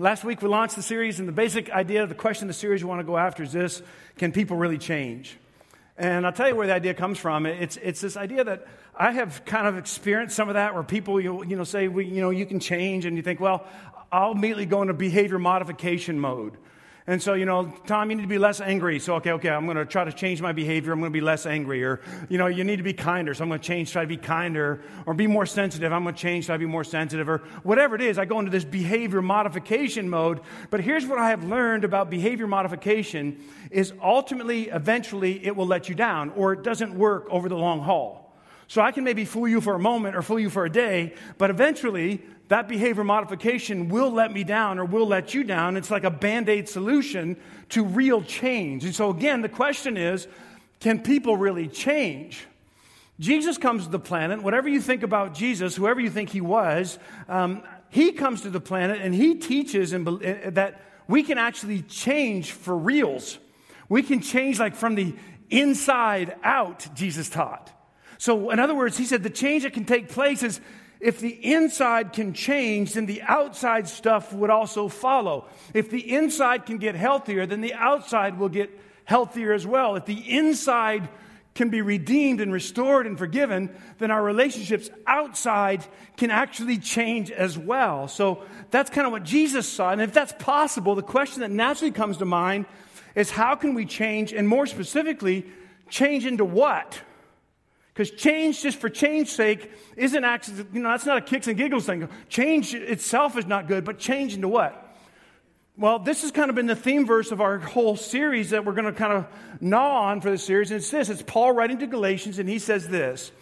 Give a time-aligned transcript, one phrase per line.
[0.00, 2.58] last week we launched the series, and the basic idea of the question of the
[2.58, 3.82] series we want to go after is this
[4.16, 5.36] Can people really change?
[5.98, 7.44] And I'll tell you where the idea comes from.
[7.44, 8.66] It's, it's this idea that
[8.98, 12.06] I have kind of experienced some of that where people, you, you know, say, we,
[12.06, 13.66] you know, you can change, and you think, well,
[14.10, 16.56] I'll immediately go into behavior modification mode.
[17.10, 19.00] And so, you know, Tom, you need to be less angry.
[19.00, 20.92] So, okay, okay, I'm going to try to change my behavior.
[20.92, 21.82] I'm going to be less angry.
[21.82, 23.34] Or, you know, you need to be kinder.
[23.34, 24.80] So I'm going to change, try to be kinder.
[25.06, 25.92] Or be more sensitive.
[25.92, 27.28] I'm going to change, try to be more sensitive.
[27.28, 30.38] Or whatever it is, I go into this behavior modification mode.
[30.70, 33.42] But here's what I have learned about behavior modification
[33.72, 37.80] is ultimately, eventually, it will let you down or it doesn't work over the long
[37.80, 38.20] haul.
[38.68, 41.14] So I can maybe fool you for a moment or fool you for a day,
[41.38, 45.76] but eventually that behavior modification will let me down or will let you down.
[45.76, 47.36] It's like a band aid solution
[47.68, 48.84] to real change.
[48.84, 50.26] And so, again, the question is
[50.80, 52.46] can people really change?
[53.20, 54.42] Jesus comes to the planet.
[54.42, 58.60] Whatever you think about Jesus, whoever you think he was, um, he comes to the
[58.60, 63.38] planet and he teaches and, uh, that we can actually change for reals.
[63.88, 65.14] We can change like from the
[65.50, 67.70] inside out, Jesus taught.
[68.18, 70.60] So, in other words, he said the change that can take place is
[71.00, 75.46] if the inside can change, then the outside stuff would also follow.
[75.72, 78.70] If the inside can get healthier, then the outside will get
[79.04, 79.96] healthier as well.
[79.96, 81.08] If the inside
[81.54, 85.84] can be redeemed and restored and forgiven, then our relationships outside
[86.16, 88.06] can actually change as well.
[88.06, 89.90] So that's kind of what Jesus saw.
[89.90, 92.66] And if that's possible, the question that naturally comes to mind
[93.14, 95.44] is how can we change, and more specifically,
[95.88, 97.00] change into what?
[98.00, 101.56] Because change just for change's sake isn't actually, you know, that's not a kicks and
[101.58, 102.08] giggles thing.
[102.30, 104.96] Change itself is not good, but change into what?
[105.76, 108.72] Well, this has kind of been the theme verse of our whole series that we're
[108.72, 109.26] going to kind of
[109.60, 110.70] gnaw on for the series.
[110.70, 113.32] And it's this it's Paul writing to Galatians, and he says this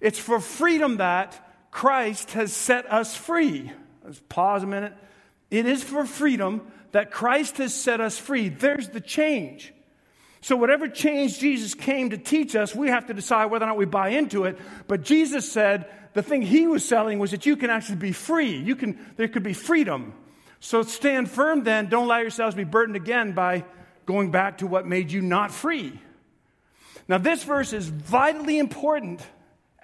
[0.00, 3.70] It's for freedom that Christ has set us free.
[4.02, 4.94] Let's pause a minute.
[5.48, 8.48] It is for freedom that Christ has set us free.
[8.48, 9.72] There's the change.
[10.40, 13.76] So, whatever change Jesus came to teach us, we have to decide whether or not
[13.76, 14.58] we buy into it.
[14.86, 18.56] But Jesus said the thing he was selling was that you can actually be free.
[18.56, 20.14] You can, there could be freedom.
[20.60, 21.88] So, stand firm then.
[21.88, 23.64] Don't allow yourselves to be burdened again by
[24.06, 26.00] going back to what made you not free.
[27.08, 29.20] Now, this verse is vitally important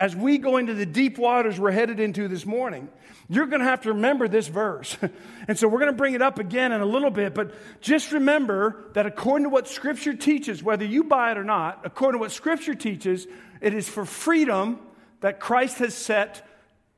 [0.04, 2.91] as we go into the deep waters we're headed into this morning.
[3.26, 4.98] You're going to have to remember this verse.
[5.48, 8.12] and so we're going to bring it up again in a little bit, but just
[8.12, 12.20] remember that according to what Scripture teaches, whether you buy it or not, according to
[12.20, 13.26] what Scripture teaches,
[13.62, 14.78] it is for freedom
[15.22, 16.47] that Christ has set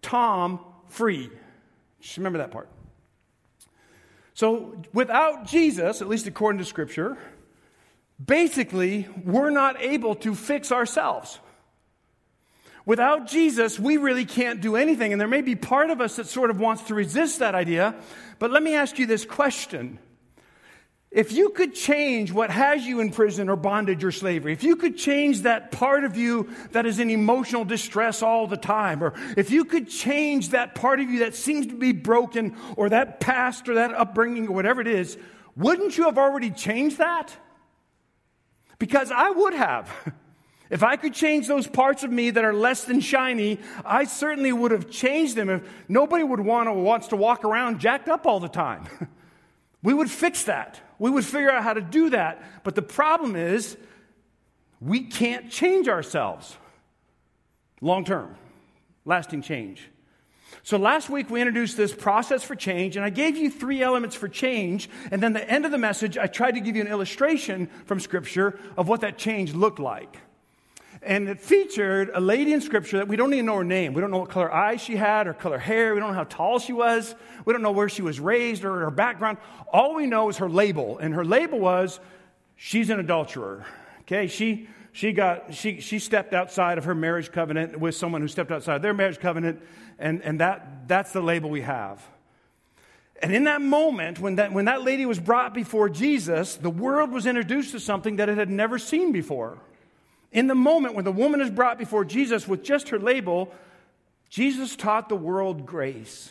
[0.02, 0.58] Tom
[0.88, 1.30] free.
[2.00, 2.68] Just remember that part.
[4.34, 7.16] So without Jesus, at least according to Scripture,
[8.24, 11.38] basically, we're not able to fix ourselves.
[12.86, 15.12] Without Jesus, we really can't do anything.
[15.12, 17.96] And there may be part of us that sort of wants to resist that idea.
[18.38, 19.98] But let me ask you this question.
[21.10, 24.76] If you could change what has you in prison or bondage or slavery, if you
[24.76, 29.14] could change that part of you that is in emotional distress all the time, or
[29.36, 33.18] if you could change that part of you that seems to be broken, or that
[33.18, 35.16] past or that upbringing or whatever it is,
[35.56, 37.34] wouldn't you have already changed that?
[38.78, 39.90] Because I would have.
[40.68, 44.52] If I could change those parts of me that are less than shiny, I certainly
[44.52, 45.48] would have changed them.
[45.48, 48.86] If nobody would want to wants to walk around jacked up all the time.
[49.82, 50.80] we would fix that.
[50.98, 52.42] We would figure out how to do that.
[52.64, 53.76] But the problem is
[54.80, 56.56] we can't change ourselves
[57.80, 58.34] long term,
[59.04, 59.88] lasting change.
[60.62, 64.16] So last week we introduced this process for change, and I gave you three elements
[64.16, 64.88] for change.
[65.12, 68.00] And then the end of the message, I tried to give you an illustration from
[68.00, 70.16] Scripture of what that change looked like.
[71.06, 73.94] And it featured a lady in scripture that we don't even know her name.
[73.94, 75.94] We don't know what color eyes she had or color hair.
[75.94, 77.14] We don't know how tall she was.
[77.44, 79.38] We don't know where she was raised or her background.
[79.72, 80.98] All we know is her label.
[80.98, 82.00] And her label was,
[82.56, 83.64] she's an adulterer.
[84.00, 88.26] Okay, she, she, got, she, she stepped outside of her marriage covenant with someone who
[88.26, 89.62] stepped outside their marriage covenant.
[90.00, 92.04] And, and that, that's the label we have.
[93.22, 97.12] And in that moment, when that, when that lady was brought before Jesus, the world
[97.12, 99.58] was introduced to something that it had never seen before.
[100.36, 103.50] In the moment when the woman is brought before Jesus with just her label,
[104.28, 106.30] Jesus taught the world grace.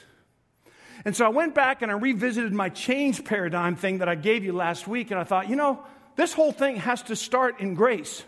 [1.04, 4.44] And so I went back and I revisited my change paradigm thing that I gave
[4.44, 5.84] you last week, and I thought, you know,
[6.18, 8.24] this whole thing has to start in grace.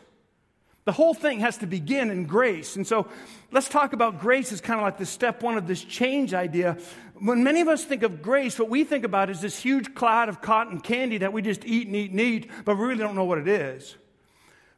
[0.85, 2.75] The whole thing has to begin in grace.
[2.75, 3.07] And so
[3.51, 6.79] let's talk about grace as kind of like the step one of this change idea.
[7.19, 10.27] When many of us think of grace, what we think about is this huge cloud
[10.27, 13.15] of cotton candy that we just eat and eat and eat, but we really don't
[13.15, 13.95] know what it is.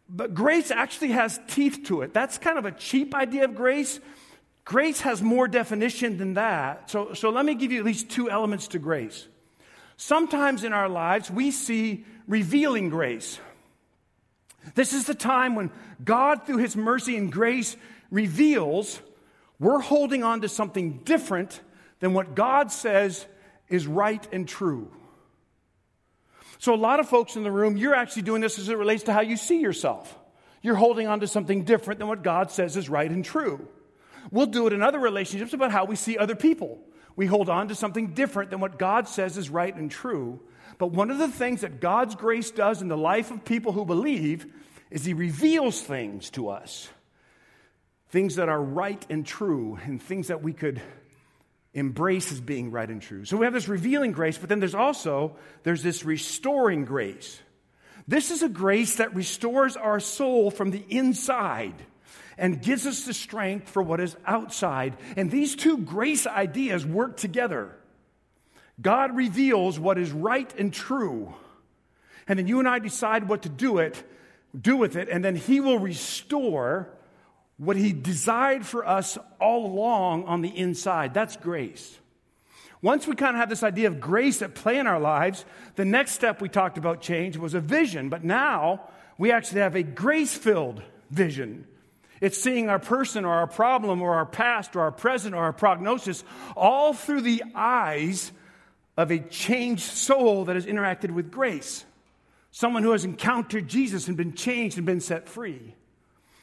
[0.09, 2.13] But grace actually has teeth to it.
[2.13, 3.99] That's kind of a cheap idea of grace.
[4.65, 6.89] Grace has more definition than that.
[6.89, 9.27] So, so let me give you at least two elements to grace.
[9.97, 13.39] Sometimes in our lives, we see revealing grace.
[14.75, 15.71] This is the time when
[16.03, 17.77] God, through His mercy and grace,
[18.09, 18.99] reveals
[19.59, 21.59] we're holding on to something different
[21.99, 23.25] than what God says
[23.67, 24.91] is right and true.
[26.59, 29.03] So, a lot of folks in the room, you're actually doing this as it relates
[29.03, 30.17] to how you see yourself.
[30.61, 33.65] You're holding on to something different than what God says is right and true.
[34.29, 36.79] We'll do it in other relationships about how we see other people.
[37.15, 40.41] We hold on to something different than what God says is right and true.
[40.77, 43.85] But one of the things that God's grace does in the life of people who
[43.85, 44.45] believe
[44.91, 46.89] is He reveals things to us
[48.09, 50.81] things that are right and true, and things that we could
[51.73, 53.25] embrace as being right and true.
[53.25, 57.39] So we have this revealing grace, but then there's also there's this restoring grace.
[58.07, 61.75] This is a grace that restores our soul from the inside
[62.39, 64.97] and gives us the strength for what is outside.
[65.15, 67.75] And these two grace ideas work together.
[68.81, 71.33] God reveals what is right and true.
[72.27, 74.03] And then you and I decide what to do it,
[74.59, 76.89] do with it, and then he will restore
[77.59, 81.13] what he desired for us all along on the inside.
[81.13, 81.99] That's grace.
[82.81, 85.43] Once we kind of have this idea of grace at play in our lives,
[85.75, 88.07] the next step we talked about change was a vision.
[88.07, 91.67] But now we actually have a grace filled vision.
[92.21, 95.53] It's seeing our person or our problem or our past or our present or our
[95.53, 96.23] prognosis
[96.55, 98.31] all through the eyes
[98.95, 101.83] of a changed soul that has interacted with grace.
[102.51, 105.75] Someone who has encountered Jesus and been changed and been set free.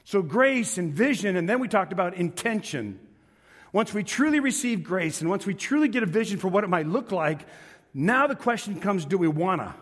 [0.07, 3.01] So, grace and vision, and then we talked about intention.
[3.73, 6.69] Once we truly receive grace and once we truly get a vision for what it
[6.69, 7.41] might look like,
[7.93, 9.75] now the question comes do we want to?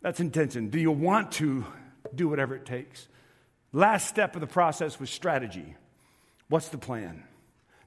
[0.00, 0.70] That's intention.
[0.70, 1.66] Do you want to
[2.14, 3.06] do whatever it takes?
[3.74, 5.76] Last step of the process was strategy.
[6.48, 7.24] What's the plan?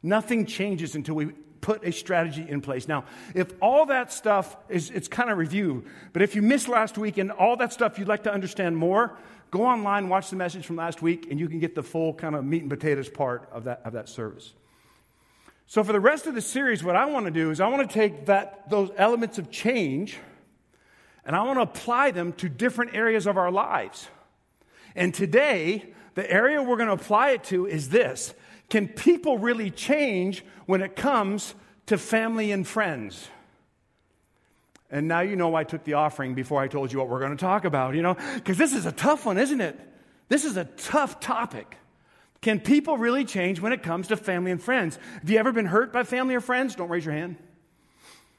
[0.03, 1.31] Nothing changes until we
[1.61, 2.87] put a strategy in place.
[2.87, 3.05] Now,
[3.35, 7.17] if all that stuff is, it's kind of review, but if you missed last week
[7.17, 9.17] and all that stuff you'd like to understand more,
[9.51, 12.35] go online, watch the message from last week, and you can get the full kind
[12.35, 14.53] of meat and potatoes part of that, of that service.
[15.69, 17.89] So, for the rest of the series, what I want to do is I want
[17.89, 20.17] to take that, those elements of change
[21.25, 24.07] and I want to apply them to different areas of our lives.
[24.95, 28.33] And today, the area we're going to apply it to is this
[28.69, 31.55] Can people really change when it comes
[31.85, 33.29] to family and friends?
[34.89, 37.31] And now you know I took the offering before I told you what we're going
[37.31, 38.15] to talk about, you know?
[38.35, 39.79] Because this is a tough one, isn't it?
[40.29, 41.77] This is a tough topic.
[42.41, 44.99] Can people really change when it comes to family and friends?
[45.21, 46.75] Have you ever been hurt by family or friends?
[46.75, 47.37] Don't raise your hand.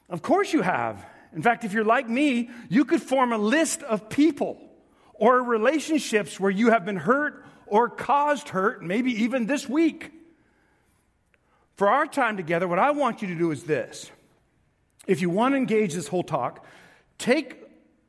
[0.09, 1.05] Of course you have.
[1.35, 4.59] In fact, if you're like me, you could form a list of people
[5.13, 10.11] or relationships where you have been hurt or caused hurt, maybe even this week.
[11.79, 14.11] For our time together, what I want you to do is this.
[15.07, 16.65] If you want to engage this whole talk,
[17.17, 17.55] take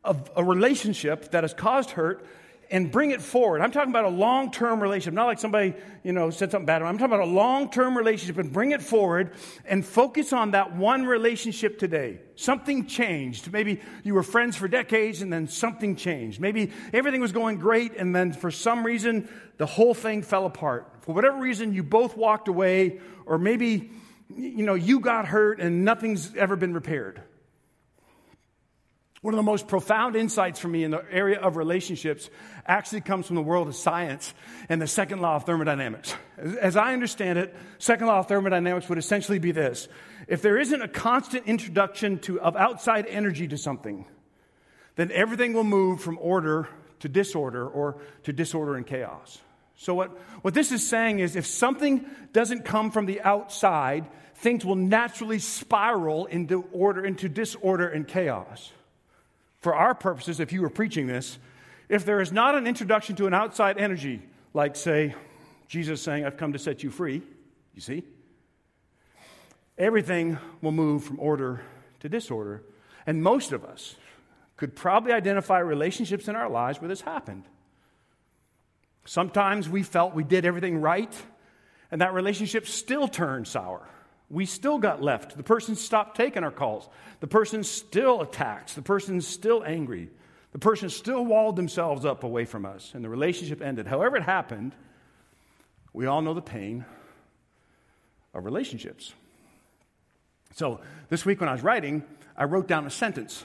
[0.02, 2.26] a, a relationship that has caused hurt
[2.70, 3.60] and bring it forward.
[3.60, 5.74] I'm talking about a long term relationship, not like somebody,
[6.04, 6.82] you know, said something bad.
[6.82, 9.34] I'm talking about a long term relationship and bring it forward
[9.64, 12.20] and focus on that one relationship today.
[12.36, 13.52] Something changed.
[13.52, 16.40] Maybe you were friends for decades and then something changed.
[16.40, 19.28] Maybe everything was going great and then for some reason
[19.58, 20.90] the whole thing fell apart.
[21.02, 23.90] For whatever reason, you both walked away, or maybe,
[24.34, 27.20] you know, you got hurt and nothing's ever been repaired.
[29.22, 32.30] One of the most profound insights for me in the area of relationships
[32.64, 34.32] actually comes from the world of science
[34.70, 36.14] and the second law of thermodynamics.
[36.38, 39.88] As I understand it, second law of thermodynamics would essentially be this.
[40.26, 44.06] If there isn't a constant introduction to, of outside energy to something,
[44.96, 46.66] then everything will move from order
[47.00, 49.38] to disorder or to disorder and chaos.
[49.76, 54.06] So, what, what this is saying is if something doesn't come from the outside,
[54.36, 58.72] things will naturally spiral into order, into disorder and chaos
[59.60, 61.38] for our purposes, if you were preaching this,
[61.88, 64.22] if there is not an introduction to an outside energy,
[64.54, 65.14] like, say,
[65.68, 67.22] Jesus saying, I've come to set you free,
[67.74, 68.02] you see,
[69.78, 71.62] everything will move from order
[72.00, 72.62] to disorder.
[73.06, 73.96] And most of us
[74.56, 77.44] could probably identify relationships in our lives where this happened.
[79.04, 81.14] Sometimes we felt we did everything right,
[81.90, 83.88] and that relationship still turned sour
[84.30, 85.36] we still got left.
[85.36, 86.88] The person stopped taking our calls.
[87.18, 88.74] The person still attacks.
[88.74, 90.08] The person's still angry.
[90.52, 93.86] The person still walled themselves up away from us, and the relationship ended.
[93.86, 94.74] However, it happened,
[95.92, 96.84] we all know the pain
[98.32, 99.12] of relationships.
[100.54, 102.04] So, this week when I was writing,
[102.36, 103.44] I wrote down a sentence.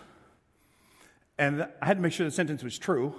[1.37, 3.15] And I had to make sure the sentence was true.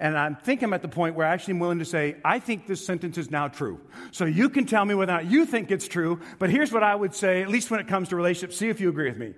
[0.00, 2.38] And I think I'm at the point where I actually am willing to say, I
[2.38, 3.82] think this sentence is now true.
[4.12, 6.82] So you can tell me whether or not you think it's true, but here's what
[6.82, 9.18] I would say, at least when it comes to relationships, see if you agree with
[9.18, 9.34] me.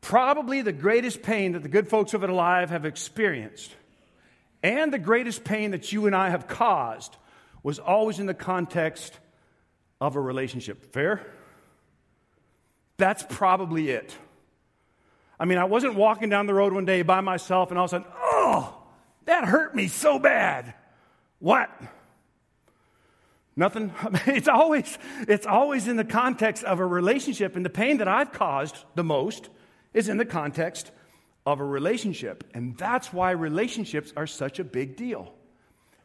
[0.00, 3.74] probably the greatest pain that the good folks of it alive have experienced,
[4.62, 7.16] and the greatest pain that you and I have caused,
[7.62, 9.18] was always in the context
[10.00, 10.92] of a relationship.
[10.92, 11.20] Fair?
[12.96, 14.16] That's probably it.
[15.40, 17.90] I mean, I wasn't walking down the road one day by myself and all of
[17.90, 18.77] a sudden, oh,
[19.28, 20.74] that hurt me so bad.
[21.38, 21.70] What?
[23.56, 23.92] Nothing.
[24.26, 28.32] It's always, it's always in the context of a relationship, and the pain that I've
[28.32, 29.48] caused the most
[29.94, 30.90] is in the context
[31.46, 32.44] of a relationship.
[32.54, 35.32] And that's why relationships are such a big deal.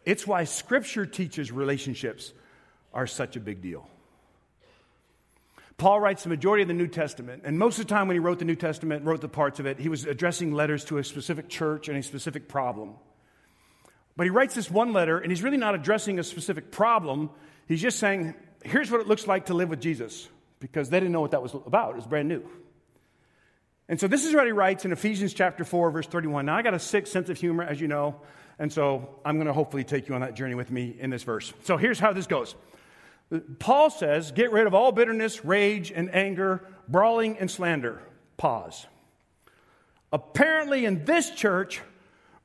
[0.05, 2.33] It's why Scripture teaches relationships
[2.93, 3.87] are such a big deal.
[5.77, 8.19] Paul writes the majority of the New Testament, and most of the time when he
[8.19, 11.03] wrote the New Testament, wrote the parts of it, he was addressing letters to a
[11.03, 12.95] specific church and a specific problem.
[14.15, 17.29] But he writes this one letter, and he's really not addressing a specific problem.
[17.67, 20.27] He's just saying, here's what it looks like to live with Jesus,
[20.59, 21.91] because they didn't know what that was about.
[21.91, 22.43] It was brand new.
[23.89, 26.45] And so this is what he writes in Ephesians chapter 4, verse 31.
[26.45, 28.15] Now, I got a sick sense of humor, as you know,
[28.59, 31.23] and so I'm going to hopefully take you on that journey with me in this
[31.23, 31.51] verse.
[31.63, 32.55] So here's how this goes.
[33.59, 38.01] Paul says, Get rid of all bitterness, rage, and anger, brawling, and slander.
[38.37, 38.85] Pause.
[40.11, 41.81] Apparently, in this church,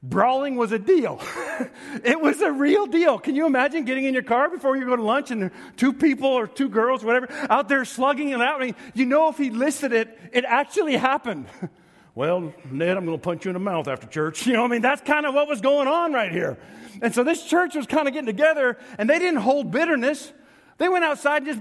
[0.02, 1.20] brawling was a deal.
[2.04, 3.18] it was a real deal.
[3.18, 6.28] Can you imagine getting in your car before you go to lunch and two people
[6.28, 8.60] or two girls, whatever, out there slugging it out?
[8.60, 11.46] I mean, you know, if he listed it, it actually happened.
[12.14, 14.46] well, Ned, I'm going to punch you in the mouth after church.
[14.46, 16.58] You know, I mean, that's kind of what was going on right here.
[17.02, 20.32] And so this church was kind of getting together, and they didn't hold bitterness.
[20.78, 21.60] They went outside and just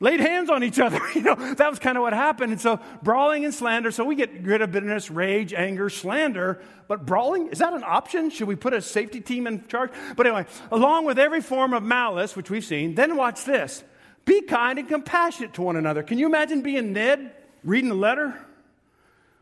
[0.00, 1.00] laid hands on each other.
[1.14, 2.52] You know, that was kind of what happened.
[2.52, 3.90] And so brawling and slander.
[3.90, 6.60] So we get rid of bitterness, rage, anger, slander.
[6.86, 8.30] But brawling, is that an option?
[8.30, 9.90] Should we put a safety team in charge?
[10.16, 13.82] But anyway, along with every form of malice, which we've seen, then watch this.
[14.24, 16.02] Be kind and compassionate to one another.
[16.02, 17.32] Can you imagine being Ned
[17.64, 18.38] reading the letter?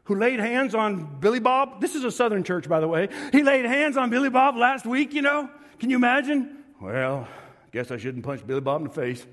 [0.05, 1.81] Who laid hands on Billy Bob?
[1.81, 3.09] This is a southern church, by the way.
[3.33, 5.51] He laid hands on Billy Bob last week, you know?
[5.81, 6.65] Can you imagine?
[6.81, 7.27] Well,
[7.77, 9.27] Guess I shouldn't punch Billy Bob in the face.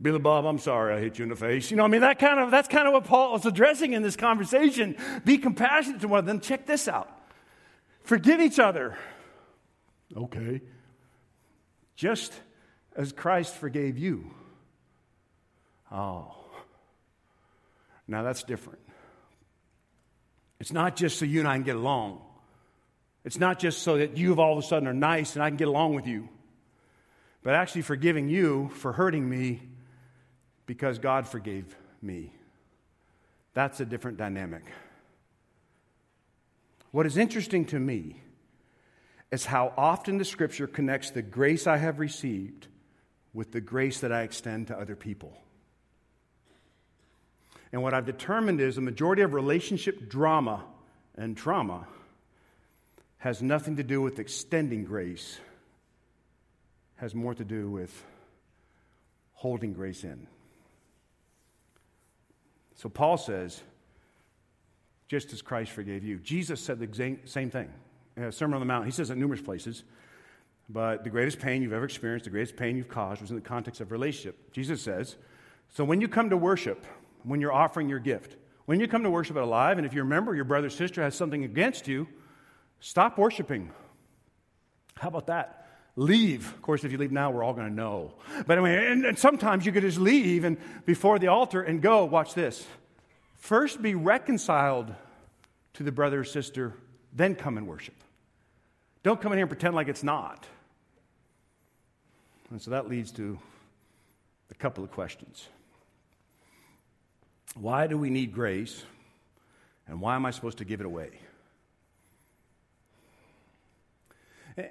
[0.00, 1.70] Billy Bob, I'm sorry I hit you in the face.
[1.70, 4.02] You know, I mean, that kind of, that's kind of what Paul is addressing in
[4.02, 4.96] this conversation.
[5.24, 6.38] Be compassionate to one another.
[6.38, 7.10] Then check this out
[8.04, 8.96] forgive each other.
[10.16, 10.62] Okay.
[11.94, 12.32] Just
[12.96, 14.30] as Christ forgave you.
[15.92, 16.34] Oh.
[18.06, 18.78] Now that's different.
[20.58, 22.22] It's not just so you and I can get along.
[23.26, 25.58] It's not just so that you all of a sudden are nice and I can
[25.58, 26.30] get along with you
[27.42, 29.60] but actually forgiving you for hurting me
[30.68, 32.30] because God forgave me.
[33.54, 34.62] That's a different dynamic.
[36.90, 38.20] What is interesting to me
[39.32, 42.68] is how often the scripture connects the grace I have received
[43.32, 45.32] with the grace that I extend to other people.
[47.72, 50.64] And what I've determined is the majority of relationship drama
[51.16, 51.86] and trauma
[53.16, 55.40] has nothing to do with extending grace
[56.96, 58.04] has more to do with
[59.32, 60.26] holding grace in.
[62.78, 63.60] So Paul says,
[65.08, 66.18] just as Christ forgave you.
[66.18, 67.68] Jesus said the same thing.
[68.16, 69.82] In Sermon on the Mount, he says it numerous places.
[70.68, 73.42] But the greatest pain you've ever experienced, the greatest pain you've caused, was in the
[73.42, 74.52] context of relationship.
[74.52, 75.16] Jesus says,
[75.74, 76.86] so when you come to worship,
[77.24, 80.02] when you're offering your gift, when you come to worship at Alive, and if you
[80.02, 82.06] remember your brother or sister has something against you,
[82.80, 83.70] stop worshiping.
[84.94, 85.67] How about that?
[85.98, 86.46] Leave.
[86.54, 88.12] Of course, if you leave now, we're all going to know.
[88.46, 92.04] But anyway, and, and sometimes you could just leave and before the altar and go.
[92.04, 92.64] Watch this.
[93.36, 94.94] First, be reconciled
[95.74, 96.74] to the brother or sister,
[97.12, 97.94] then come and worship.
[99.02, 100.46] Don't come in here and pretend like it's not.
[102.50, 103.38] And so that leads to
[104.50, 105.48] a couple of questions.
[107.54, 108.84] Why do we need grace?
[109.88, 111.10] And why am I supposed to give it away?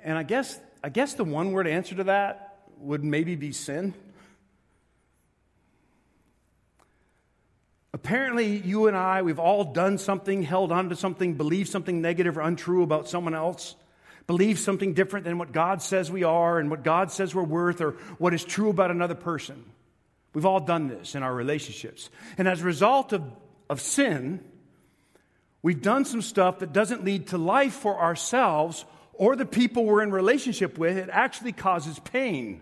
[0.04, 3.94] And I guess I guess the one word answer to that would maybe be sin.
[7.92, 12.38] Apparently, you and I, we've all done something, held on to something, believed something negative
[12.38, 13.76] or untrue about someone else,
[14.28, 17.82] believed something different than what God says we are and what God says we're worth
[17.82, 19.62] or what is true about another person.
[20.34, 22.10] We've all done this in our relationships.
[22.38, 23.24] And as a result of,
[23.70, 24.40] of sin,
[25.62, 28.86] we've done some stuff that doesn't lead to life for ourselves
[29.18, 32.62] or the people we're in relationship with, it actually causes pain.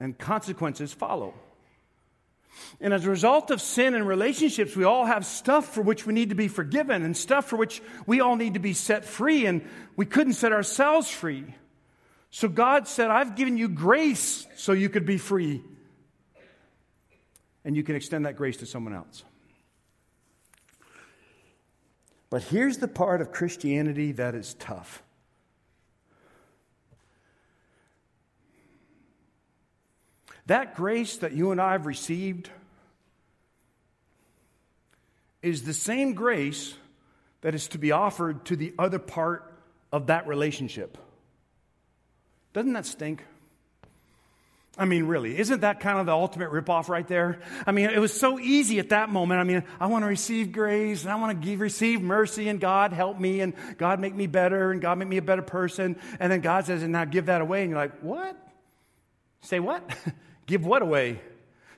[0.00, 1.32] And consequences follow.
[2.80, 6.12] And as a result of sin and relationships, we all have stuff for which we
[6.12, 9.46] need to be forgiven and stuff for which we all need to be set free,
[9.46, 11.44] and we couldn't set ourselves free.
[12.30, 15.62] So God said, I've given you grace so you could be free.
[17.64, 19.24] And you can extend that grace to someone else.
[22.28, 25.02] But here's the part of Christianity that is tough.
[30.46, 32.50] That grace that you and I have received
[35.42, 36.74] is the same grace
[37.40, 39.54] that is to be offered to the other part
[39.92, 40.98] of that relationship.
[42.52, 43.24] Doesn't that stink?
[44.78, 47.40] I mean, really, isn't that kind of the ultimate ripoff right there?
[47.66, 49.40] I mean, it was so easy at that moment.
[49.40, 52.60] I mean, I want to receive grace and I want to give, receive mercy and
[52.60, 55.96] God help me and God make me better and God make me a better person.
[56.20, 57.62] And then God says, and now give that away.
[57.62, 58.36] And you're like, what?
[59.40, 59.88] Say what?
[60.46, 61.20] give what away?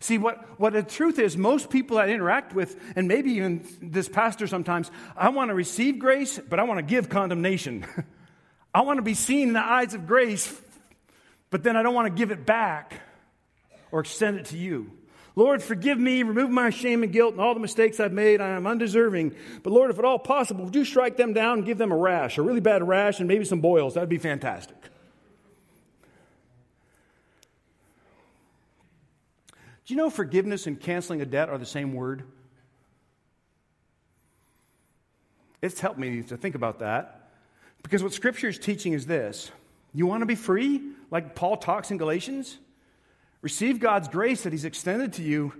[0.01, 4.09] See, what, what the truth is, most people I interact with, and maybe even this
[4.09, 7.87] pastor sometimes, I want to receive grace, but I want to give condemnation.
[8.75, 10.47] I want to be seen in the eyes of grace
[11.51, 13.01] but then I don't want to give it back
[13.91, 14.93] or extend it to you.
[15.35, 18.41] Lord, forgive me, remove my shame and guilt and all the mistakes I've made.
[18.41, 19.37] I am undeserving.
[19.63, 21.97] But Lord, if at all possible, would you strike them down and give them a
[21.97, 23.95] rash, a really bad rash, and maybe some boils?
[23.95, 24.77] That would be fantastic.
[29.87, 32.25] Do you know forgiveness and canceling a debt are the same word?
[35.63, 37.31] It's helped me to think about that
[37.83, 39.51] because what Scripture is teaching is this
[39.95, 42.59] you want to be free, like Paul talks in Galatians?
[43.41, 45.53] Receive God's grace that He's extended to you,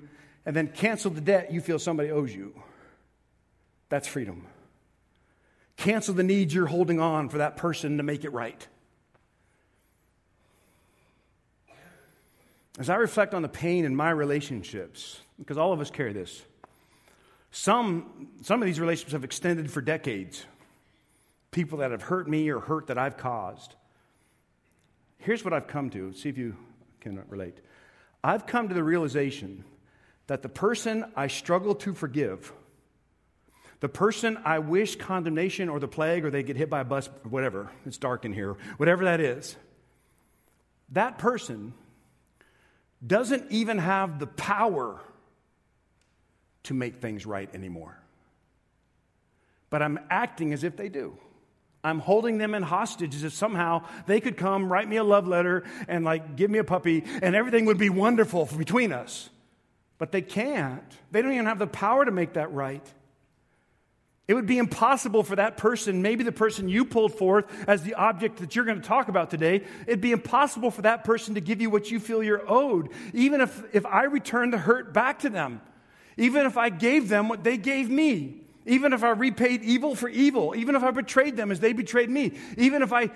[0.45, 2.61] and then cancel the debt you feel somebody owes you.
[3.89, 4.47] That's freedom.
[5.77, 8.67] Cancel the needs you're holding on for that person to make it right.
[12.79, 16.43] As I reflect on the pain in my relationships, because all of us carry this,
[17.51, 20.45] some, some of these relationships have extended for decades.
[21.51, 23.75] People that have hurt me or hurt that I've caused.
[25.19, 26.13] Here's what I've come to.
[26.13, 26.57] See if you
[27.01, 27.59] can relate.
[28.23, 29.65] I've come to the realization
[30.27, 32.53] that the person I struggle to forgive,
[33.81, 37.09] the person I wish condemnation or the plague or they get hit by a bus,
[37.29, 39.57] whatever, it's dark in here, whatever that is,
[40.91, 41.75] that person
[43.07, 45.01] doesn't even have the power
[46.65, 47.99] to make things right anymore.
[49.71, 51.17] But I'm acting as if they do.
[51.89, 55.27] I'm holding them in hostage as if somehow they could come, write me a love
[55.27, 59.31] letter, and like give me a puppy, and everything would be wonderful between us.
[59.99, 60.85] But they can't.
[61.11, 62.87] They don't even have the power to make that right.
[64.29, 67.95] It would be impossible for that person, maybe the person you pulled forth as the
[67.95, 71.41] object that you're going to talk about today, it'd be impossible for that person to
[71.41, 75.21] give you what you feel you're owed, even if, if I return the hurt back
[75.21, 75.63] to them,
[76.19, 78.43] even if I gave them what they gave me.
[78.69, 82.11] Even if I repaid evil for evil, even if I betrayed them as they betrayed
[82.11, 83.11] me, even if I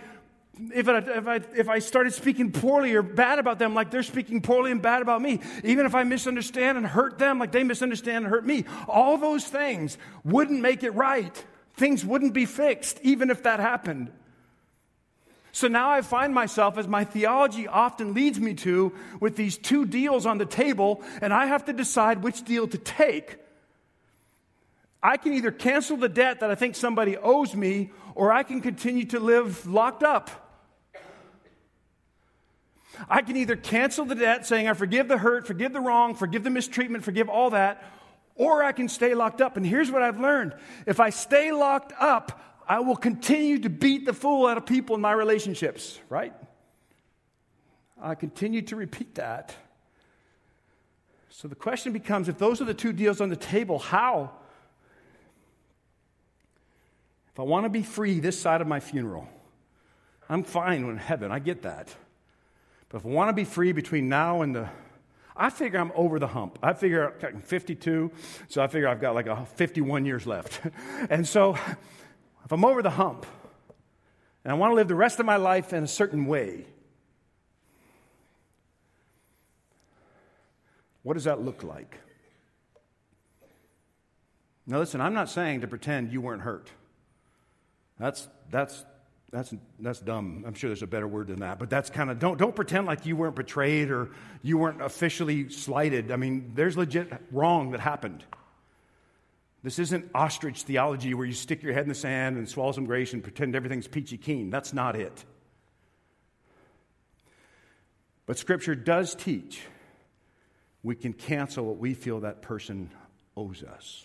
[0.71, 4.03] if I, if, I, if I started speaking poorly or bad about them like they're
[4.03, 7.65] speaking poorly and bad about me, even if I misunderstand and hurt them like they
[7.65, 11.45] misunderstand and hurt me, all those things wouldn't make it right.
[11.75, 14.11] Things wouldn't be fixed, even if that happened.
[15.53, 19.87] So now I find myself, as my theology often leads me to, with these two
[19.87, 23.39] deals on the table, and I have to decide which deal to take.
[25.03, 28.61] I can either cancel the debt that I think somebody owes me, or I can
[28.61, 30.31] continue to live locked up.
[33.09, 36.45] I can either cancel the debt, saying, I forgive the hurt, forgive the wrong, forgive
[36.45, 37.83] the mistreatment, forgive all that,
[38.37, 39.57] or I can stay locked up.
[39.57, 40.55] And here's what I've learned
[40.87, 44.95] if I stay locked up, I will continue to beat the fool out of people
[44.95, 46.33] in my relationships, right?
[48.01, 49.55] I continue to repeat that.
[51.29, 54.33] So the question becomes if those are the two deals on the table, how
[57.33, 59.29] if I want to be free this side of my funeral,
[60.29, 61.33] I'm fine in heaven.
[61.33, 61.95] I get that.
[62.89, 64.69] But if I want to be free between now and the
[65.37, 66.59] I figure I'm over the hump.
[66.63, 68.11] I figure I'm 52,
[68.49, 70.61] so I figure I've got like a 51 years left.
[71.11, 73.25] and so if I'm over the hump
[74.45, 76.67] and I want to live the rest of my life in a certain way,
[81.03, 81.99] what does that look like?
[84.67, 86.71] Now, listen, I'm not saying to pretend you weren't hurt.
[88.03, 88.85] That's, that's,
[89.31, 90.43] that's, that's dumb.
[90.45, 91.61] I'm sure there's a better word than that.
[91.61, 94.11] But that's kind of, don't, don't pretend like you weren't betrayed or
[94.43, 96.11] you weren't officially slighted.
[96.11, 98.25] I mean, there's legit wrong that happened.
[99.63, 102.87] This isn't ostrich theology where you stick your head in the sand and swallow some
[102.87, 104.51] grace and pretend everything's peachy keen.
[104.51, 105.25] That's not it.
[108.27, 109.63] But Scripture does teach
[110.83, 112.91] we can cancel what we feel that person
[113.37, 114.05] owes us.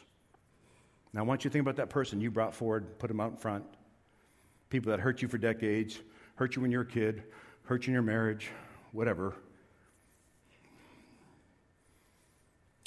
[1.13, 3.31] Now, I want you to think about that person you brought forward, put them out
[3.31, 3.65] in front.
[4.69, 5.99] People that hurt you for decades,
[6.35, 7.23] hurt you when you're a kid,
[7.63, 8.49] hurt you in your marriage,
[8.91, 9.35] whatever.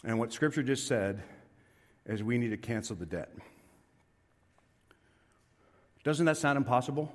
[0.04, 1.22] And what Scripture just said
[2.06, 3.30] is we need to cancel the debt.
[6.02, 7.12] Doesn't that sound impossible?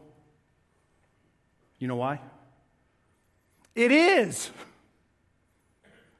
[1.80, 2.21] You know why?
[3.73, 4.51] It is.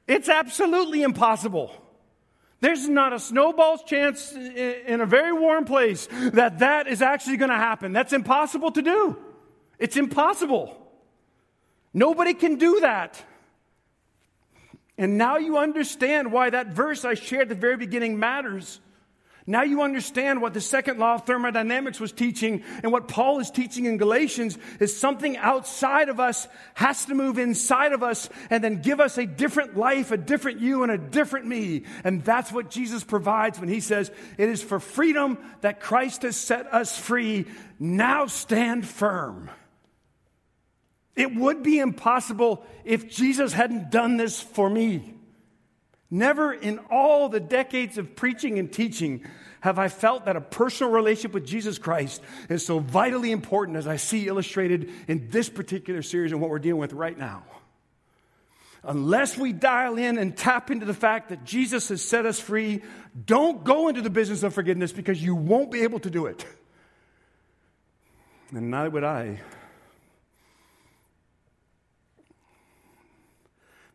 [0.06, 1.72] It's absolutely impossible.
[2.60, 7.50] There's not a snowball's chance in a very warm place that that is actually going
[7.50, 7.92] to happen.
[7.92, 9.16] That's impossible to do.
[9.78, 10.76] It's impossible.
[11.92, 13.22] Nobody can do that.
[14.98, 18.80] And now you understand why that verse I shared at the very beginning matters.
[19.48, 23.48] Now you understand what the second law of thermodynamics was teaching and what Paul is
[23.48, 28.64] teaching in Galatians is something outside of us has to move inside of us and
[28.64, 31.84] then give us a different life, a different you, and a different me.
[32.02, 36.36] And that's what Jesus provides when he says, It is for freedom that Christ has
[36.36, 37.46] set us free.
[37.78, 39.48] Now stand firm.
[41.14, 45.15] It would be impossible if Jesus hadn't done this for me.
[46.10, 49.24] Never in all the decades of preaching and teaching
[49.60, 53.88] have I felt that a personal relationship with Jesus Christ is so vitally important as
[53.88, 57.42] I see illustrated in this particular series and what we're dealing with right now.
[58.84, 62.82] Unless we dial in and tap into the fact that Jesus has set us free,
[63.24, 66.46] don't go into the business of forgiveness because you won't be able to do it.
[68.52, 69.40] And neither would I.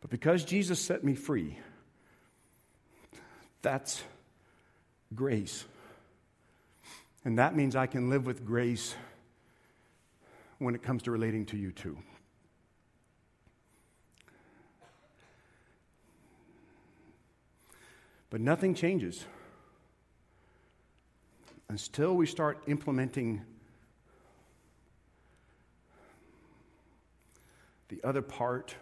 [0.02, 1.56] But because Jesus set me free,
[3.62, 4.02] that's
[5.14, 5.64] grace.
[7.24, 8.94] And that means I can live with grace
[10.58, 11.96] when it comes to relating to you too.
[18.30, 19.24] But nothing changes
[21.68, 23.42] until we start implementing
[27.88, 28.74] the other part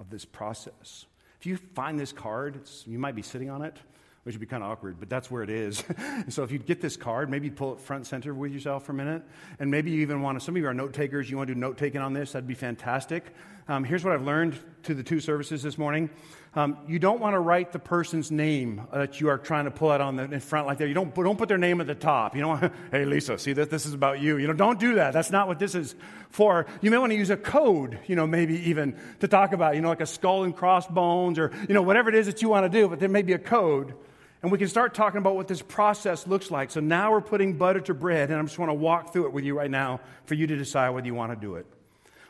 [0.00, 1.06] of this process.
[1.42, 3.76] If you find this card, you might be sitting on it
[4.22, 5.82] which would be kind of awkward, but that's where it is.
[6.28, 8.94] so if you get this card, maybe pull it front center with yourself for a
[8.94, 9.22] minute,
[9.58, 11.54] and maybe you even want to, some of you are note takers, you want to
[11.54, 13.34] do note taking on this, that'd be fantastic.
[13.68, 16.10] Um, here's what I've learned to the two services this morning.
[16.54, 19.90] Um, you don't want to write the person's name that you are trying to pull
[19.90, 20.88] out on the in front like that.
[20.88, 22.34] You don't, don't put their name at the top.
[22.34, 24.36] You don't hey, Lisa, see that this is about you.
[24.36, 25.12] You know, don't do that.
[25.12, 25.94] That's not what this is
[26.30, 26.66] for.
[26.82, 29.80] You may want to use a code, you know, maybe even to talk about, you
[29.80, 32.70] know, like a skull and crossbones or, you know, whatever it is that you want
[32.70, 33.94] to do, but there may be a code.
[34.42, 36.72] And we can start talking about what this process looks like.
[36.72, 39.32] So now we're putting butter to bread, and I just want to walk through it
[39.32, 41.66] with you right now for you to decide whether you want to do it.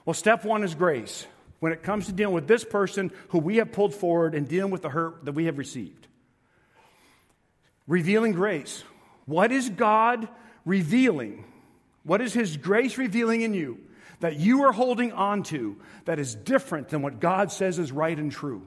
[0.05, 1.27] Well, step one is grace.
[1.61, 4.73] When it comes to dealing with this person who we have pulled forward and dealing
[4.73, 6.09] with the hurt that we have received,
[7.87, 8.83] revealing grace.
[9.27, 10.29] What is God
[10.65, 11.45] revealing?
[12.03, 13.79] What is His grace revealing in you
[14.21, 18.19] that you are holding on to that is different than what God says is right
[18.19, 18.67] and true?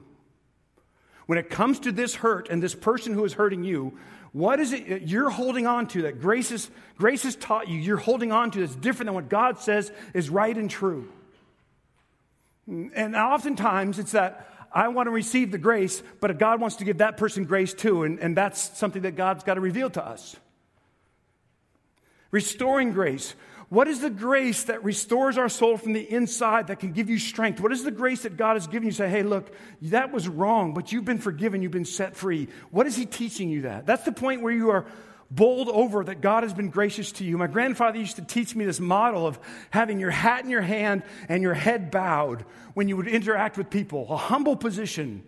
[1.26, 3.98] When it comes to this hurt and this person who is hurting you,
[4.32, 7.78] what is it that you're holding on to that grace, is, grace has taught you
[7.78, 11.10] you're holding on to that's different than what God says is right and true?
[12.66, 16.98] And oftentimes it's that I want to receive the grace, but God wants to give
[16.98, 20.36] that person grace too, and, and that's something that God's got to reveal to us.
[22.30, 23.34] Restoring grace.
[23.68, 27.18] What is the grace that restores our soul from the inside that can give you
[27.18, 27.60] strength?
[27.60, 28.92] What is the grace that God has given you?
[28.92, 29.52] Say, hey, look,
[29.82, 32.48] that was wrong, but you've been forgiven, you've been set free.
[32.70, 33.86] What is He teaching you that?
[33.86, 34.86] That's the point where you are
[35.30, 37.36] bowled over that God has been gracious to you.
[37.36, 39.38] My grandfather used to teach me this model of
[39.70, 43.70] having your hat in your hand and your head bowed when you would interact with
[43.70, 45.24] people, a humble position.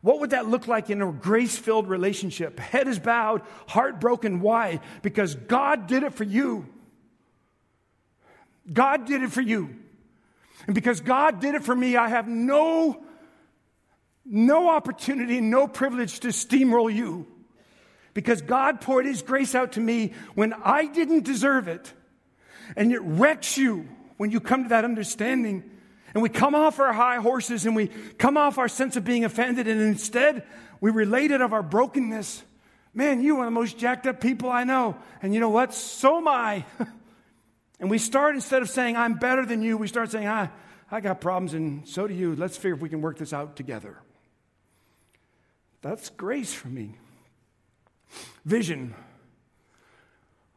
[0.00, 2.58] What would that look like in a grace filled relationship?
[2.58, 4.40] Head is bowed, heart broken.
[4.40, 4.80] Why?
[5.02, 6.66] Because God did it for you.
[8.70, 9.76] God did it for you.
[10.66, 13.02] And because God did it for me, I have no,
[14.24, 17.26] no opportunity, no privilege to steamroll you.
[18.14, 21.92] Because God poured His grace out to me when I didn't deserve it.
[22.76, 25.68] And it wrecks you when you come to that understanding.
[26.14, 29.24] And we come off our high horses and we come off our sense of being
[29.24, 30.44] offended, and instead
[30.80, 32.44] we relate it of our brokenness.
[32.94, 34.96] Man, you are the most jacked up people I know.
[35.20, 35.74] And you know what?
[35.74, 36.64] So am I.
[37.80, 40.50] And we start, instead of saying, I'm better than you, we start saying, I,
[40.90, 42.34] I got problems and so do you.
[42.34, 43.98] Let's figure if we can work this out together.
[45.82, 46.94] That's grace for me.
[48.44, 48.94] Vision.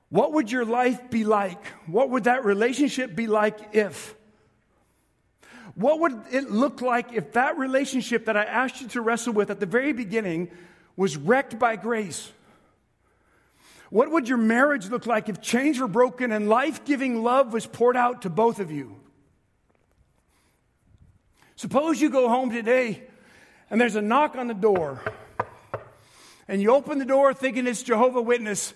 [0.10, 1.65] What would your life be like?
[1.86, 4.15] What would that relationship be like if?
[5.75, 9.51] What would it look like if that relationship that I asked you to wrestle with
[9.51, 10.49] at the very beginning
[10.95, 12.31] was wrecked by grace?
[13.89, 17.65] What would your marriage look like if chains were broken and life giving love was
[17.65, 18.97] poured out to both of you?
[21.55, 23.03] Suppose you go home today
[23.69, 25.01] and there's a knock on the door,
[26.47, 28.73] and you open the door thinking it's Jehovah Witness,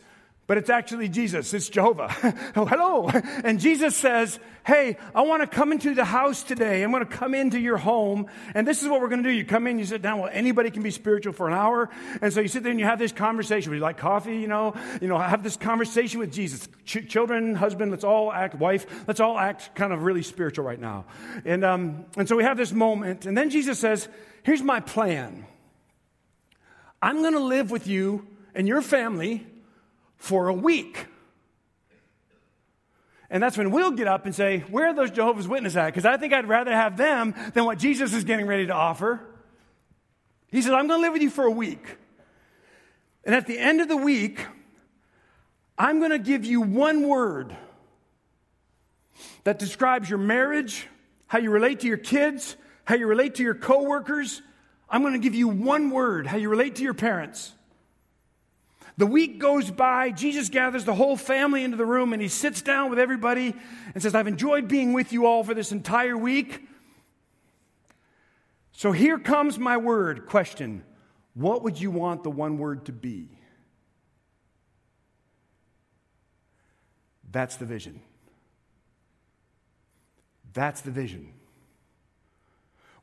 [0.48, 1.54] but it's actually Jesus.
[1.54, 2.14] It's Jehovah.
[2.58, 3.08] oh, hello.
[3.08, 6.84] And Jesus says, Hey, I want to come into the house today.
[6.84, 8.28] I'm going to come into your home.
[8.54, 9.34] And this is what we're going to do.
[9.34, 10.20] You come in, you sit down.
[10.20, 11.90] Well, anybody can be spiritual for an hour.
[12.22, 13.72] And so you sit there and you have this conversation.
[13.72, 14.38] Would you like coffee?
[14.38, 16.68] You know, you know, have this conversation with Jesus.
[16.86, 20.80] Ch- children, husband, let's all act, wife, let's all act kind of really spiritual right
[20.80, 21.06] now.
[21.46, 23.26] And, um, and so we have this moment.
[23.26, 24.10] And then Jesus says,
[24.44, 25.46] Here's my plan.
[27.02, 29.46] I'm going to live with you and your family
[30.18, 31.08] for a week.
[33.30, 35.88] And that's when we'll get up and say, Where are those Jehovah's Witnesses at?
[35.88, 39.22] Because I think I'd rather have them than what Jesus is getting ready to offer.
[40.48, 41.98] He says, I'm going to live with you for a week.
[43.24, 44.46] And at the end of the week,
[45.78, 47.56] I'm going to give you one word
[49.46, 50.88] that describes your marriage,
[51.28, 54.42] how you relate to your kids, how you relate to your coworkers.
[54.92, 57.54] I'm going to give you one word, how you relate to your parents.
[58.98, 62.62] The week goes by, Jesus gathers the whole family into the room and he sits
[62.62, 63.56] down with everybody
[63.94, 66.68] and says, I've enjoyed being with you all for this entire week.
[68.74, 70.84] So here comes my word question
[71.36, 73.30] What would you want the one word to be?
[77.32, 78.02] That's the vision.
[80.54, 81.32] That's the vision.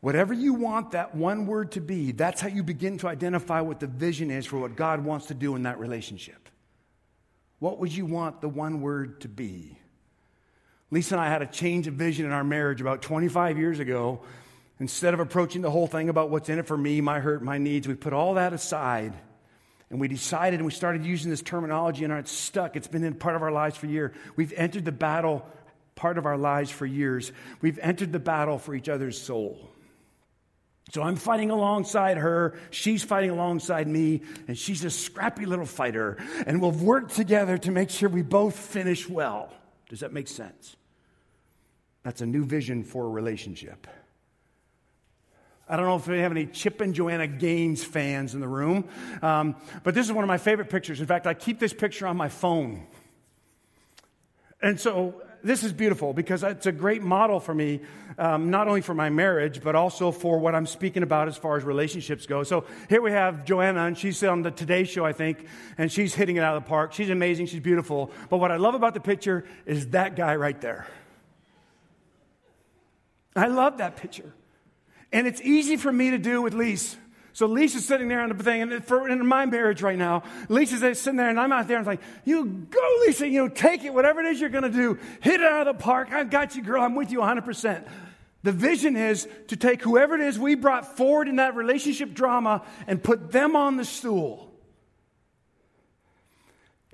[0.00, 3.80] Whatever you want that one word to be, that's how you begin to identify what
[3.80, 6.48] the vision is for what God wants to do in that relationship.
[7.58, 9.76] What would you want the one word to be?
[10.90, 14.20] Lisa and I had a change of vision in our marriage about 25 years ago.
[14.80, 17.58] Instead of approaching the whole thing about what's in it for me, my hurt, my
[17.58, 19.12] needs, we put all that aside
[19.90, 22.76] and we decided and we started using this terminology and it's stuck.
[22.76, 24.14] It's been in part of our lives for years.
[24.36, 25.44] We've entered the battle,
[25.96, 27.32] part of our lives for years.
[27.60, 29.68] We've entered the battle for each other's soul.
[30.92, 32.58] So I'm fighting alongside her.
[32.70, 34.22] She's fighting alongside me.
[34.46, 36.16] And she's a scrappy little fighter.
[36.46, 39.52] And we'll work together to make sure we both finish well.
[39.88, 40.76] Does that make sense?
[42.02, 43.86] That's a new vision for a relationship.
[45.68, 48.88] I don't know if we have any Chip and Joanna Gaines fans in the room,
[49.20, 51.00] um, but this is one of my favorite pictures.
[51.00, 52.86] In fact, I keep this picture on my phone.
[54.62, 57.80] And so this is beautiful because it's a great model for me,
[58.18, 61.56] um, not only for my marriage, but also for what I'm speaking about as far
[61.56, 62.42] as relationships go.
[62.42, 65.46] So here we have Joanna, and she's on the Today Show, I think,
[65.76, 66.92] and she's hitting it out of the park.
[66.92, 68.10] She's amazing, she's beautiful.
[68.28, 70.86] But what I love about the picture is that guy right there.
[73.36, 74.34] I love that picture.
[75.12, 76.96] And it's easy for me to do with Lise.
[77.38, 81.00] So Lisa's sitting there on the thing, and for, in my marriage right now, Lisa's
[81.00, 83.84] sitting there, and I'm out there, and I'm like, you go, Lisa, you know, take
[83.84, 84.98] it, whatever it is you're going to do.
[85.20, 86.10] Hit it out of the park.
[86.10, 86.82] I've got you, girl.
[86.82, 87.86] I'm with you 100%.
[88.42, 92.66] The vision is to take whoever it is we brought forward in that relationship drama
[92.88, 94.52] and put them on the stool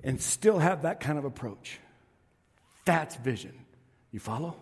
[0.02, 1.80] and still have that kind of approach.
[2.84, 3.64] That's vision.
[4.12, 4.56] You follow?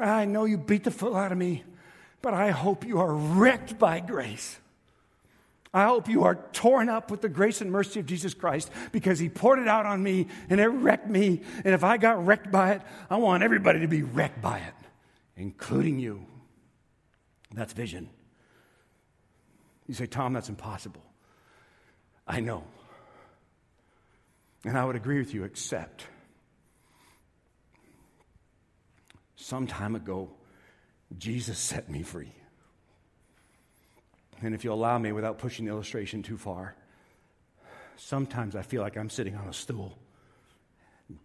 [0.00, 1.62] I know you beat the foot out of me.
[2.22, 4.58] But I hope you are wrecked by grace.
[5.72, 9.18] I hope you are torn up with the grace and mercy of Jesus Christ because
[9.18, 11.42] He poured it out on me and it wrecked me.
[11.64, 14.74] And if I got wrecked by it, I want everybody to be wrecked by it,
[15.36, 16.26] including you.
[17.54, 18.10] That's vision.
[19.86, 21.02] You say, Tom, that's impossible.
[22.26, 22.64] I know.
[24.64, 26.06] And I would agree with you, except
[29.36, 30.30] some time ago,
[31.18, 32.32] Jesus set me free.
[34.42, 36.74] And if you allow me, without pushing the illustration too far,
[37.96, 39.98] sometimes I feel like I'm sitting on a stool.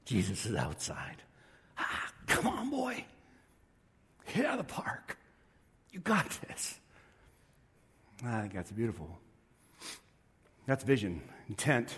[0.04, 1.24] Jesus is outside.
[1.78, 3.06] Ah, come on, boy.
[4.34, 5.17] Get out of the park.
[5.91, 6.80] You got this.
[8.26, 9.19] I think that's beautiful.
[10.65, 11.98] That's vision, intent.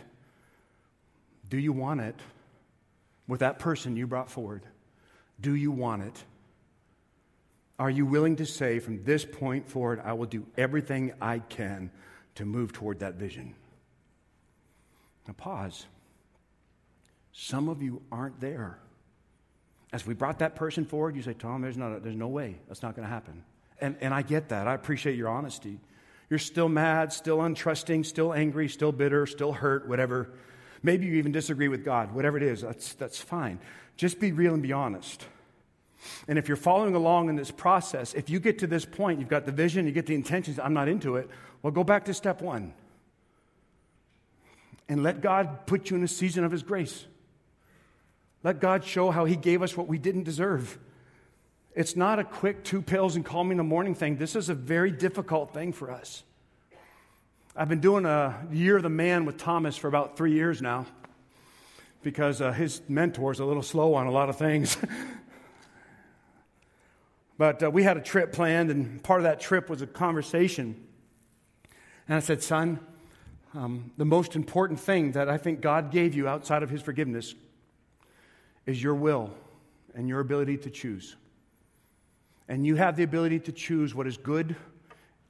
[1.49, 2.15] Do you want it
[3.27, 4.63] with that person you brought forward?
[5.39, 6.23] Do you want it?
[7.79, 11.91] Are you willing to say, from this point forward, I will do everything I can
[12.35, 13.53] to move toward that vision?
[15.27, 15.85] Now, pause.
[17.33, 18.79] Some of you aren't there.
[19.93, 22.57] As we brought that person forward, you say, Tom, there's, not a, there's no way.
[22.67, 23.43] That's not going to happen.
[23.79, 24.67] And, and I get that.
[24.67, 25.79] I appreciate your honesty.
[26.29, 30.31] You're still mad, still untrusting, still angry, still bitter, still hurt, whatever.
[30.81, 32.11] Maybe you even disagree with God.
[32.13, 33.59] Whatever it is, that's, that's fine.
[33.95, 35.25] Just be real and be honest.
[36.27, 39.29] And if you're following along in this process, if you get to this point, you've
[39.29, 41.29] got the vision, you get the intentions, I'm not into it,
[41.61, 42.73] well, go back to step one.
[44.89, 47.05] And let God put you in a season of His grace.
[48.43, 50.77] Let God show how He gave us what we didn't deserve.
[51.75, 54.17] It's not a quick two pills and call me in the morning thing.
[54.17, 56.23] This is a very difficult thing for us.
[57.55, 60.85] I've been doing a year of the man with Thomas for about three years now
[62.03, 64.77] because uh, his mentor is a little slow on a lot of things.
[67.37, 70.87] but uh, we had a trip planned, and part of that trip was a conversation.
[72.07, 72.79] And I said, Son,
[73.53, 77.35] um, the most important thing that I think God gave you outside of his forgiveness
[78.65, 79.33] is your will
[79.95, 81.15] and your ability to choose.
[82.47, 84.55] And you have the ability to choose what is good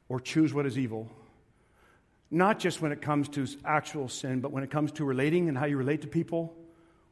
[0.09, 1.09] or choose what is evil.
[2.29, 5.57] Not just when it comes to actual sin, but when it comes to relating and
[5.57, 6.53] how you relate to people,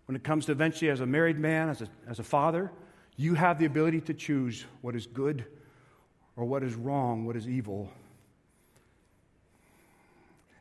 [0.05, 2.71] when it comes to eventually as a married man, as a, as a father,
[3.17, 5.45] you have the ability to choose what is good
[6.35, 7.89] or what is wrong, what is evil.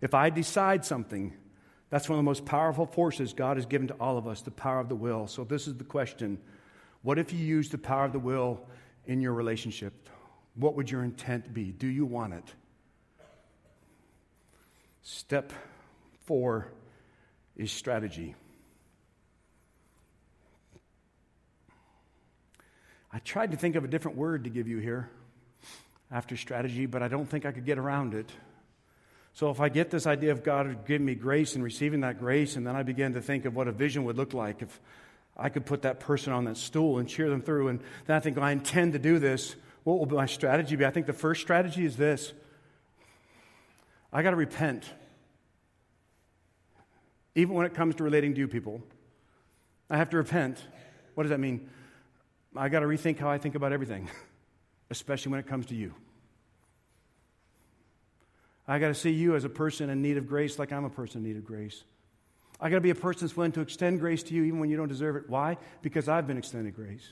[0.00, 1.32] If I decide something,
[1.90, 4.50] that's one of the most powerful forces God has given to all of us the
[4.50, 5.26] power of the will.
[5.26, 6.38] So, this is the question
[7.02, 8.66] What if you use the power of the will
[9.06, 10.08] in your relationship?
[10.54, 11.72] What would your intent be?
[11.72, 12.44] Do you want it?
[15.02, 15.52] Step
[16.24, 16.72] four
[17.56, 18.34] is strategy.
[23.14, 25.08] I tried to think of a different word to give you here
[26.10, 28.28] after strategy, but I don't think I could get around it.
[29.34, 32.56] So if I get this idea of God giving me grace and receiving that grace,
[32.56, 34.80] and then I begin to think of what a vision would look like if
[35.36, 38.18] I could put that person on that stool and cheer them through, and then I
[38.20, 40.84] think, well, I intend to do this, what will my strategy be?
[40.84, 42.32] I think the first strategy is this
[44.12, 44.90] I got to repent.
[47.36, 48.82] Even when it comes to relating to you people,
[49.88, 50.60] I have to repent.
[51.14, 51.70] What does that mean?
[52.56, 54.08] I got to rethink how I think about everything,
[54.90, 55.94] especially when it comes to you.
[58.66, 60.90] I got to see you as a person in need of grace like I'm a
[60.90, 61.82] person in need of grace.
[62.60, 64.70] I got to be a person that's willing to extend grace to you even when
[64.70, 65.28] you don't deserve it.
[65.28, 65.58] Why?
[65.82, 67.06] Because I've been extended grace.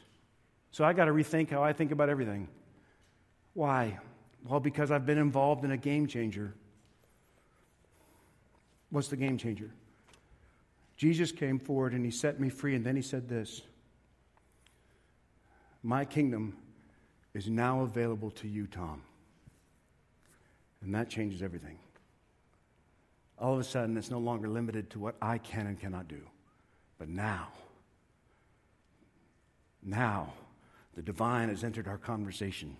[0.71, 2.49] So I got to rethink how I think about everything.
[3.53, 3.99] Why?
[4.49, 6.55] Well, because I've been involved in a game changer.
[8.91, 9.71] What's the game changer?
[10.97, 13.63] Jesus came forward and he set me free, and then he said this
[15.83, 16.57] My kingdom
[17.35, 19.03] is now available to you, Tom.
[20.83, 21.79] And that changes everything.
[23.39, 26.21] All of a sudden, it's no longer limited to what I can and cannot do.
[26.99, 27.49] But now,
[29.83, 30.33] now,
[30.95, 32.77] the divine has entered our conversation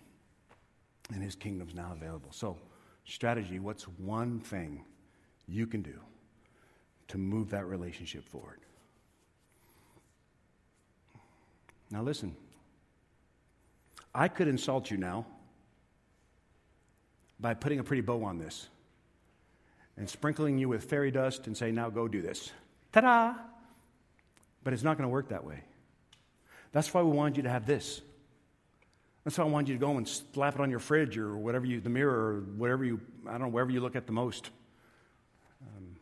[1.13, 2.31] and his kingdom's now available.
[2.31, 2.57] So,
[3.05, 4.85] strategy what's one thing
[5.49, 5.99] you can do
[7.09, 8.61] to move that relationship forward?
[11.91, 12.37] Now, listen.
[14.15, 15.27] I could insult you now
[17.41, 18.69] by putting a pretty bow on this
[19.97, 22.51] and sprinkling you with fairy dust and say, now go do this.
[22.93, 23.35] Ta da!
[24.65, 25.63] But it's not going to work that way.
[26.73, 28.01] That's why we wanted you to have this.
[29.25, 31.67] That's why I wanted you to go and slap it on your fridge or whatever
[31.67, 34.51] you, the mirror or whatever you, I don't know, wherever you look at the most.
[35.63, 35.97] Um,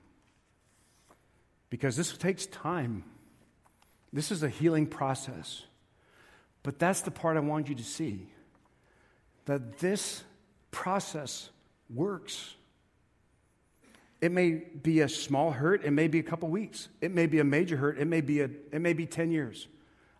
[1.68, 3.05] because this takes time.
[4.12, 5.62] This is a healing process.
[6.62, 8.29] But that's the part I want you to see
[9.46, 10.23] that this
[10.70, 11.51] process
[11.92, 12.55] works.
[14.20, 17.38] It may be a small hurt, it may be a couple weeks, it may be
[17.38, 19.66] a major hurt, it may be, a, it may be 10 years.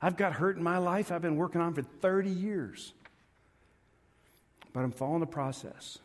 [0.01, 2.95] I've got hurt in my life I've been working on for 30 years.
[4.73, 5.99] But I'm following the process.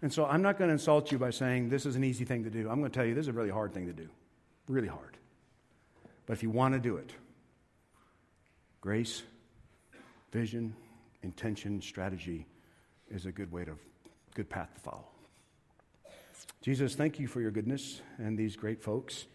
[0.00, 2.44] And so I'm not going to insult you by saying this is an easy thing
[2.44, 2.70] to do.
[2.70, 4.08] I'm going to tell you this is a really hard thing to do.
[4.68, 5.16] Really hard.
[6.26, 7.10] But if you want to do it,
[8.80, 9.22] grace,
[10.32, 10.74] vision,
[11.22, 12.46] intention, strategy
[13.10, 13.72] is a good way to
[14.34, 15.04] good path to follow.
[16.60, 19.26] Jesus, thank you for your goodness and these great folks.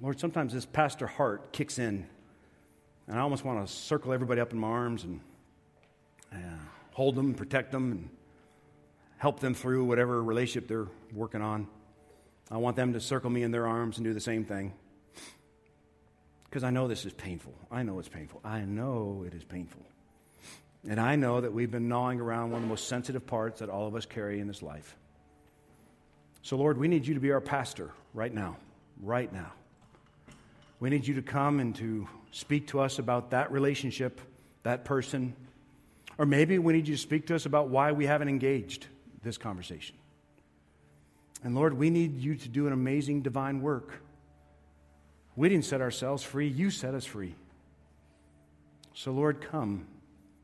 [0.00, 2.06] Lord, sometimes this pastor heart kicks in,
[3.06, 5.20] and I almost want to circle everybody up in my arms and
[6.32, 6.36] uh,
[6.92, 8.08] hold them, protect them, and
[9.18, 11.68] help them through whatever relationship they're working on.
[12.50, 14.72] I want them to circle me in their arms and do the same thing.
[16.52, 17.54] Because I know this is painful.
[17.70, 18.42] I know it's painful.
[18.44, 19.80] I know it is painful.
[20.86, 23.70] And I know that we've been gnawing around one of the most sensitive parts that
[23.70, 24.94] all of us carry in this life.
[26.42, 28.58] So, Lord, we need you to be our pastor right now.
[29.00, 29.50] Right now.
[30.78, 34.20] We need you to come and to speak to us about that relationship,
[34.62, 35.34] that person.
[36.18, 38.88] Or maybe we need you to speak to us about why we haven't engaged
[39.22, 39.96] this conversation.
[41.42, 44.02] And Lord, we need you to do an amazing divine work.
[45.34, 47.34] We didn't set ourselves free, you set us free.
[48.94, 49.86] So, Lord, come.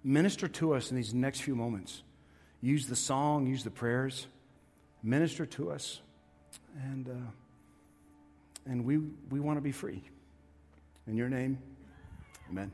[0.03, 2.03] Minister to us in these next few moments.
[2.61, 4.27] Use the song, use the prayers.
[5.03, 6.01] Minister to us.
[6.83, 7.31] And, uh,
[8.67, 8.99] and we,
[9.31, 10.03] we want to be free.
[11.07, 11.59] In your name,
[12.51, 12.73] amen.